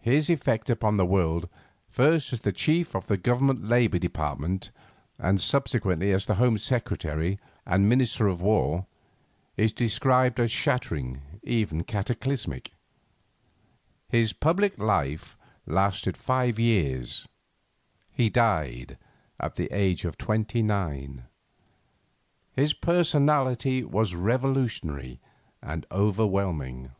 [0.00, 1.46] His effect upon the world,
[1.90, 4.70] first as Chief of the Government Labour Department
[5.18, 8.86] and subsequently as Home Secretary, and Minister of War,
[9.58, 12.72] is described as shattering, even cataclysmic.
[14.08, 15.36] His public life
[15.66, 17.28] lasted five years.
[18.10, 18.96] He died
[19.38, 21.24] at the age of twenty nine.
[22.54, 25.20] His personality was revolutionary
[25.60, 26.92] and overwhelming.